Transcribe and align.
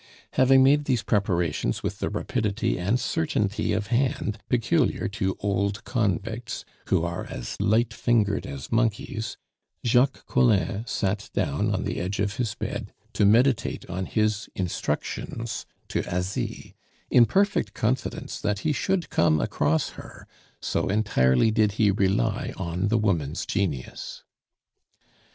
Having 0.33 0.63
made 0.63 0.85
these 0.85 1.03
preparations 1.03 1.83
with 1.83 1.99
the 1.99 2.09
rapidity 2.09 2.79
and 2.79 2.99
certainty 2.99 3.71
of 3.71 3.85
hand 3.93 4.39
peculiar 4.49 5.07
to 5.09 5.37
old 5.41 5.83
convicts, 5.83 6.65
who 6.87 7.03
are 7.03 7.25
as 7.25 7.55
light 7.59 7.93
fingered 7.93 8.47
as 8.47 8.71
monkeys, 8.71 9.37
Jacques 9.85 10.25
Collin 10.25 10.83
sat 10.87 11.29
down 11.35 11.69
on 11.71 11.83
the 11.83 11.99
edge 11.99 12.19
of 12.19 12.37
his 12.37 12.55
bed 12.55 12.91
to 13.13 13.25
meditate 13.25 13.87
on 13.91 14.07
his 14.07 14.49
instructions 14.55 15.67
to 15.87 15.99
Asie, 16.11 16.73
in 17.11 17.27
perfect 17.27 17.75
confidence 17.75 18.39
that 18.41 18.61
he 18.65 18.73
should 18.73 19.11
come 19.11 19.39
across 19.39 19.89
her, 19.89 20.25
so 20.59 20.89
entirely 20.89 21.51
did 21.51 21.73
he 21.73 21.91
rely 21.91 22.53
on 22.57 22.87
the 22.87 22.97
woman's 22.97 23.45
genius. 23.45 24.23